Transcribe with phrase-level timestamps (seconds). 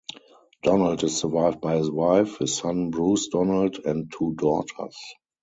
[0.63, 4.97] Donald is survived by his wife, his son Bruce Donald and two daughters.